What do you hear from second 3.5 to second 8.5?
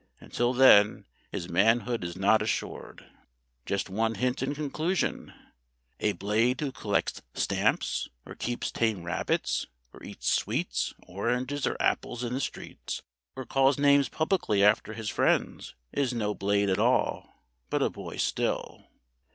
Just one hint in conclusion. A Blade who collects stamps, or